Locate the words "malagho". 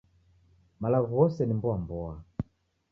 0.81-1.07